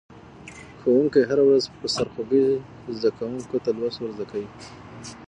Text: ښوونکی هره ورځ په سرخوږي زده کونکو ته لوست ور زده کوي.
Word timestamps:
ښوونکی 0.81 1.21
هره 1.29 1.43
ورځ 1.47 1.63
په 1.77 1.87
سرخوږي 1.95 2.45
زده 2.95 3.09
کونکو 3.17 3.57
ته 3.63 3.69
لوست 3.79 3.97
ور 3.99 4.11
زده 4.15 4.25
کوي. 4.31 4.49